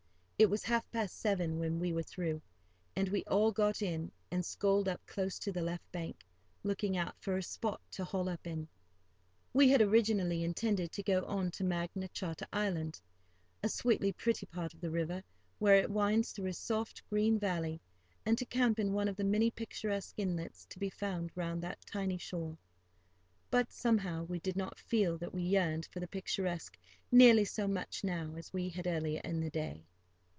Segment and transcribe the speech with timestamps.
[0.41, 2.41] It was half past seven when we were through,
[2.95, 6.25] and we all got in, and sculled up close to the left bank,
[6.63, 8.67] looking out for a spot to haul up in.
[9.53, 12.99] We had originally intended to go on to Magna Charta Island,
[13.61, 15.21] a sweetly pretty part of the river,
[15.59, 17.79] where it winds through a soft, green valley,
[18.25, 21.85] and to camp in one of the many picturesque inlets to be found round that
[21.85, 22.57] tiny shore.
[23.51, 26.77] But, somehow, we did not feel that we yearned for the picturesque
[27.11, 29.85] nearly so much now as we had earlier in the day.